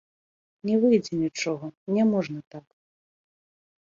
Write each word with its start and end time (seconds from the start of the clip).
Не 0.69 0.75
выйдзе 0.85 1.19
нічога, 1.25 1.69
няможна 1.97 2.39
так. 2.55 2.65